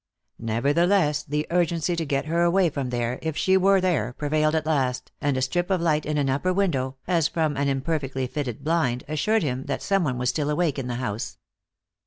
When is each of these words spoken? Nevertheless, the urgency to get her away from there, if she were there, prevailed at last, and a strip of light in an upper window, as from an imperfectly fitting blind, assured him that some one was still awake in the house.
Nevertheless, 0.39 1.21
the 1.21 1.45
urgency 1.51 1.95
to 1.95 2.05
get 2.07 2.25
her 2.25 2.41
away 2.41 2.71
from 2.71 2.89
there, 2.89 3.19
if 3.21 3.37
she 3.37 3.55
were 3.55 3.79
there, 3.79 4.13
prevailed 4.13 4.55
at 4.55 4.65
last, 4.65 5.11
and 5.21 5.37
a 5.37 5.43
strip 5.43 5.69
of 5.69 5.79
light 5.79 6.07
in 6.07 6.17
an 6.17 6.27
upper 6.27 6.51
window, 6.51 6.97
as 7.05 7.27
from 7.27 7.55
an 7.55 7.67
imperfectly 7.67 8.25
fitting 8.25 8.57
blind, 8.63 9.03
assured 9.07 9.43
him 9.43 9.65
that 9.65 9.83
some 9.83 10.03
one 10.03 10.17
was 10.17 10.29
still 10.31 10.49
awake 10.49 10.79
in 10.79 10.87
the 10.87 10.95
house. 10.95 11.37